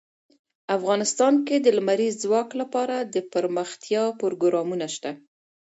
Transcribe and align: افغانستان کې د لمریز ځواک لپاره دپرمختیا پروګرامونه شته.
افغانستان 0.77 1.33
کې 1.47 1.55
د 1.61 1.67
لمریز 1.77 2.13
ځواک 2.23 2.49
لپاره 2.61 2.95
دپرمختیا 3.15 4.03
پروګرامونه 4.21 4.87
شته. 4.95 5.11